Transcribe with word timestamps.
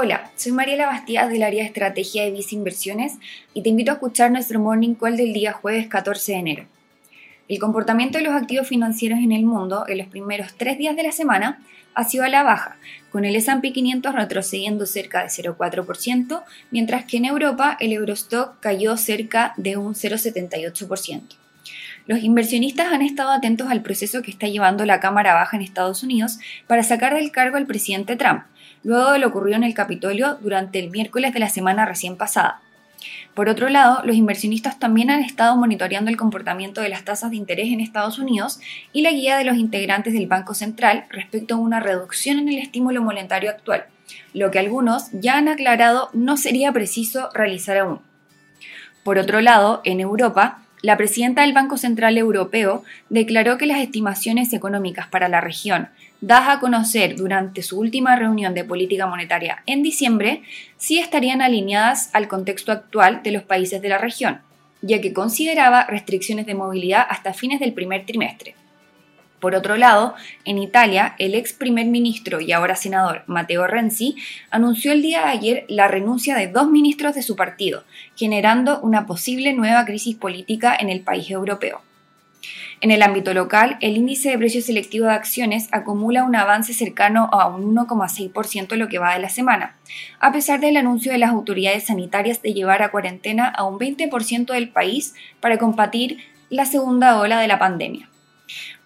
Hola, 0.00 0.30
soy 0.36 0.52
Mariela 0.52 0.86
Bastías 0.86 1.28
del 1.28 1.42
área 1.42 1.64
de 1.64 1.66
estrategia 1.66 2.22
de 2.22 2.30
Visa 2.30 2.54
Inversiones 2.54 3.14
y 3.52 3.64
te 3.64 3.70
invito 3.70 3.90
a 3.90 3.94
escuchar 3.94 4.30
nuestro 4.30 4.60
morning 4.60 4.94
call 4.94 5.16
del 5.16 5.32
día 5.32 5.52
jueves 5.52 5.88
14 5.88 6.30
de 6.30 6.38
enero. 6.38 6.66
El 7.48 7.58
comportamiento 7.58 8.16
de 8.16 8.22
los 8.22 8.32
activos 8.32 8.68
financieros 8.68 9.18
en 9.18 9.32
el 9.32 9.44
mundo 9.44 9.86
en 9.88 9.98
los 9.98 10.06
primeros 10.06 10.54
tres 10.56 10.78
días 10.78 10.94
de 10.94 11.02
la 11.02 11.10
semana 11.10 11.64
ha 11.94 12.04
sido 12.04 12.22
a 12.22 12.28
la 12.28 12.44
baja, 12.44 12.76
con 13.10 13.24
el 13.24 13.34
S&P 13.34 13.72
500 13.72 14.14
retrocediendo 14.14 14.86
cerca 14.86 15.22
de 15.22 15.30
0,4%, 15.30 16.44
mientras 16.70 17.04
que 17.04 17.16
en 17.16 17.24
Europa 17.24 17.76
el 17.80 17.92
Eurostock 17.92 18.60
cayó 18.60 18.96
cerca 18.96 19.52
de 19.56 19.78
un 19.78 19.94
0,78%. 19.94 21.22
Los 22.06 22.20
inversionistas 22.20 22.92
han 22.92 23.02
estado 23.02 23.30
atentos 23.30 23.68
al 23.68 23.82
proceso 23.82 24.22
que 24.22 24.30
está 24.30 24.46
llevando 24.46 24.86
la 24.86 25.00
Cámara 25.00 25.34
Baja 25.34 25.56
en 25.56 25.62
Estados 25.64 26.04
Unidos 26.04 26.38
para 26.68 26.84
sacar 26.84 27.14
del 27.14 27.32
cargo 27.32 27.56
al 27.56 27.66
presidente 27.66 28.14
Trump, 28.14 28.44
luego 28.82 29.12
de 29.12 29.18
lo 29.18 29.28
ocurrido 29.28 29.56
en 29.56 29.64
el 29.64 29.74
Capitolio 29.74 30.38
durante 30.40 30.78
el 30.78 30.90
miércoles 30.90 31.32
de 31.32 31.40
la 31.40 31.48
semana 31.48 31.84
recién 31.84 32.16
pasada. 32.16 32.60
Por 33.34 33.48
otro 33.48 33.68
lado, 33.68 34.00
los 34.04 34.16
inversionistas 34.16 34.78
también 34.78 35.10
han 35.10 35.20
estado 35.20 35.56
monitoreando 35.56 36.10
el 36.10 36.16
comportamiento 36.16 36.80
de 36.80 36.88
las 36.88 37.04
tasas 37.04 37.30
de 37.30 37.36
interés 37.36 37.68
en 37.68 37.80
Estados 37.80 38.18
Unidos 38.18 38.58
y 38.92 39.02
la 39.02 39.12
guía 39.12 39.38
de 39.38 39.44
los 39.44 39.56
integrantes 39.56 40.12
del 40.12 40.26
Banco 40.26 40.54
Central 40.54 41.04
respecto 41.10 41.54
a 41.54 41.58
una 41.58 41.78
reducción 41.78 42.40
en 42.40 42.48
el 42.48 42.58
estímulo 42.58 43.02
monetario 43.02 43.50
actual, 43.50 43.86
lo 44.34 44.50
que 44.50 44.58
algunos 44.58 45.10
ya 45.12 45.36
han 45.36 45.48
aclarado 45.48 46.10
no 46.12 46.36
sería 46.36 46.72
preciso 46.72 47.30
realizar 47.32 47.78
aún. 47.78 48.00
Por 49.04 49.18
otro 49.18 49.40
lado, 49.40 49.80
en 49.84 50.00
Europa, 50.00 50.62
la 50.82 50.96
presidenta 50.96 51.42
del 51.42 51.52
Banco 51.52 51.76
Central 51.76 52.16
Europeo 52.18 52.84
declaró 53.08 53.58
que 53.58 53.66
las 53.66 53.80
estimaciones 53.80 54.52
económicas 54.52 55.08
para 55.08 55.28
la 55.28 55.40
región, 55.40 55.88
dadas 56.20 56.56
a 56.56 56.60
conocer 56.60 57.16
durante 57.16 57.62
su 57.62 57.78
última 57.78 58.16
reunión 58.16 58.54
de 58.54 58.64
política 58.64 59.06
monetaria 59.06 59.62
en 59.66 59.82
diciembre, 59.82 60.42
sí 60.76 60.98
estarían 60.98 61.42
alineadas 61.42 62.10
al 62.12 62.28
contexto 62.28 62.72
actual 62.72 63.22
de 63.22 63.32
los 63.32 63.42
países 63.42 63.82
de 63.82 63.88
la 63.88 63.98
región, 63.98 64.40
ya 64.82 65.00
que 65.00 65.12
consideraba 65.12 65.84
restricciones 65.86 66.46
de 66.46 66.54
movilidad 66.54 67.06
hasta 67.08 67.34
fines 67.34 67.60
del 67.60 67.72
primer 67.72 68.06
trimestre. 68.06 68.54
Por 69.40 69.54
otro 69.54 69.76
lado, 69.76 70.14
en 70.44 70.58
Italia, 70.58 71.14
el 71.18 71.34
ex 71.34 71.52
primer 71.52 71.86
ministro 71.86 72.40
y 72.40 72.52
ahora 72.52 72.74
senador 72.74 73.22
Matteo 73.26 73.66
Renzi 73.66 74.16
anunció 74.50 74.92
el 74.92 75.02
día 75.02 75.20
de 75.20 75.30
ayer 75.30 75.64
la 75.68 75.86
renuncia 75.86 76.36
de 76.36 76.48
dos 76.48 76.68
ministros 76.68 77.14
de 77.14 77.22
su 77.22 77.36
partido, 77.36 77.84
generando 78.16 78.80
una 78.80 79.06
posible 79.06 79.52
nueva 79.52 79.84
crisis 79.84 80.16
política 80.16 80.76
en 80.78 80.88
el 80.88 81.02
país 81.02 81.30
europeo. 81.30 81.82
En 82.80 82.92
el 82.92 83.02
ámbito 83.02 83.34
local, 83.34 83.76
el 83.80 83.96
índice 83.96 84.30
de 84.30 84.38
precio 84.38 84.62
selectivo 84.62 85.06
de 85.06 85.12
acciones 85.12 85.68
acumula 85.72 86.22
un 86.22 86.36
avance 86.36 86.72
cercano 86.72 87.28
a 87.32 87.48
un 87.48 87.74
1,6% 87.74 88.76
lo 88.76 88.88
que 88.88 89.00
va 89.00 89.14
de 89.14 89.20
la 89.20 89.28
semana, 89.28 89.76
a 90.20 90.32
pesar 90.32 90.60
del 90.60 90.76
anuncio 90.76 91.10
de 91.10 91.18
las 91.18 91.30
autoridades 91.30 91.86
sanitarias 91.86 92.40
de 92.40 92.54
llevar 92.54 92.82
a 92.82 92.90
cuarentena 92.90 93.48
a 93.48 93.64
un 93.64 93.80
20% 93.80 94.52
del 94.52 94.68
país 94.68 95.14
para 95.40 95.58
combatir 95.58 96.18
la 96.50 96.66
segunda 96.66 97.18
ola 97.20 97.40
de 97.40 97.48
la 97.48 97.58
pandemia. 97.58 98.08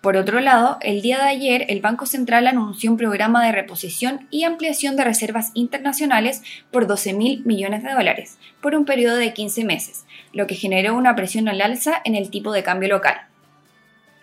Por 0.00 0.16
otro 0.16 0.40
lado, 0.40 0.78
el 0.80 1.02
día 1.02 1.18
de 1.18 1.28
ayer 1.28 1.66
el 1.68 1.82
Banco 1.82 2.06
Central 2.06 2.46
anunció 2.46 2.90
un 2.90 2.96
programa 2.96 3.44
de 3.44 3.52
reposición 3.52 4.26
y 4.30 4.44
ampliación 4.44 4.96
de 4.96 5.04
reservas 5.04 5.50
internacionales 5.52 6.42
por 6.70 6.86
12 6.86 7.12
mil 7.12 7.44
millones 7.44 7.82
de 7.82 7.92
dólares 7.92 8.38
por 8.62 8.74
un 8.74 8.86
periodo 8.86 9.16
de 9.16 9.34
15 9.34 9.62
meses, 9.66 10.06
lo 10.32 10.46
que 10.46 10.54
generó 10.54 10.94
una 10.94 11.14
presión 11.14 11.48
al 11.48 11.60
alza 11.60 12.00
en 12.06 12.14
el 12.14 12.30
tipo 12.30 12.50
de 12.52 12.62
cambio 12.62 12.88
local. 12.88 13.26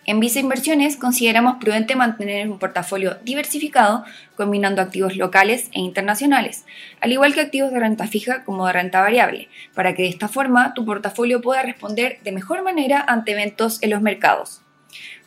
En 0.04 0.18
Visa 0.18 0.40
Inversiones 0.40 0.96
consideramos 0.96 1.58
prudente 1.60 1.94
mantener 1.94 2.50
un 2.50 2.58
portafolio 2.58 3.18
diversificado 3.22 4.04
combinando 4.36 4.82
activos 4.82 5.16
locales 5.16 5.68
e 5.72 5.78
internacionales, 5.80 6.64
al 7.00 7.12
igual 7.12 7.34
que 7.34 7.42
activos 7.42 7.70
de 7.70 7.78
renta 7.78 8.08
fija 8.08 8.42
como 8.42 8.66
de 8.66 8.72
renta 8.72 9.00
variable, 9.00 9.48
para 9.74 9.94
que 9.94 10.02
de 10.02 10.08
esta 10.08 10.26
forma 10.26 10.74
tu 10.74 10.84
portafolio 10.84 11.40
pueda 11.40 11.62
responder 11.62 12.18
de 12.24 12.32
mejor 12.32 12.64
manera 12.64 13.04
ante 13.06 13.30
eventos 13.30 13.80
en 13.80 13.90
los 13.90 14.02
mercados. 14.02 14.62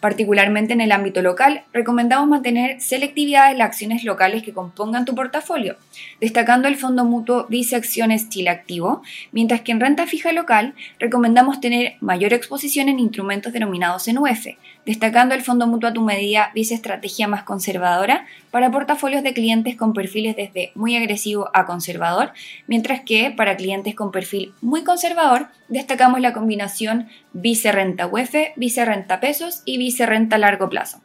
Particularmente 0.01 0.73
en 0.73 0.81
el 0.81 0.91
ámbito 0.91 1.22
local, 1.22 1.63
recomendamos 1.72 2.28
mantener 2.28 2.81
selectividad 2.81 3.51
en 3.51 3.59
las 3.59 3.67
acciones 3.67 4.03
locales 4.03 4.41
que 4.41 4.51
compongan 4.51 5.06
tu 5.06 5.13
portafolio, 5.13 5.78
destacando 6.19 6.67
el 6.67 6.75
fondo 6.75 7.06
mutuo 7.06 7.45
Vice 7.50 7.75
Acciones 7.75 8.28
Chile 8.28 8.50
Activo, 8.50 9.03
mientras 9.31 9.62
que 9.62 9.72
en 9.72 9.79
renta 9.79 10.07
fija 10.07 10.34
local 10.34 10.73
recomendamos 10.97 11.62
tener 11.62 11.97
mayor 12.01 12.34
exposición 12.34 12.89
en 12.89 13.00
instrumentos 13.00 13.53
denominados 13.53 14.07
en 14.07 14.17
UF, 14.17 14.47
destacando 14.88 15.35
el 15.35 15.44
fondo 15.44 15.67
mutuo 15.67 15.89
a 15.89 15.94
tu 15.94 16.01
medida 16.01 16.51
Vice 16.56 16.73
Estrategia 16.73 17.28
más 17.28 17.44
conservadora 17.44 18.25
para 18.50 18.72
portafolios 18.72 19.22
de 19.22 19.33
clientes 19.33 19.75
con 19.75 19.94
perfiles 19.94 20.35
desde 20.35 20.72
muy 20.73 20.95
agresivo 20.95 21.51
a 21.53 21.68
conservador, 21.68 22.31
mientras 22.66 23.01
que 23.01 23.29
para 23.29 23.56
clientes 23.56 23.94
con 23.94 24.12
perfil 24.12 24.53
muy 24.62 24.83
conservador 24.83 25.47
destacamos 25.68 26.19
la 26.19 26.33
combinación 26.33 27.07
Vice 27.33 27.72
Renta 27.72 28.07
UF, 28.07 28.35
Vice 28.56 28.83
Renta 28.83 29.19
Pesos 29.19 29.62
y 29.66 29.78
Vice 29.78 29.91
se 29.91 30.06
renta 30.06 30.38
a 30.38 30.40
largo 30.40 30.69
plazo. 30.69 31.02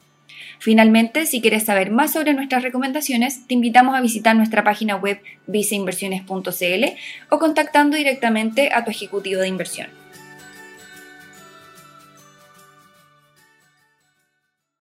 Finalmente, 0.59 1.27
si 1.27 1.41
quieres 1.41 1.65
saber 1.65 1.91
más 1.91 2.13
sobre 2.13 2.33
nuestras 2.33 2.63
recomendaciones, 2.63 3.47
te 3.47 3.55
invitamos 3.55 3.95
a 3.95 4.01
visitar 4.01 4.35
nuestra 4.35 4.65
página 4.65 4.97
web 4.97 5.21
viceinversiones.cl 5.47 6.85
o 7.31 7.39
contactando 7.39 7.97
directamente 7.97 8.71
a 8.73 8.85
tu 8.85 8.91
ejecutivo 8.91 9.41
de 9.43 9.49
inversión. 9.49 9.89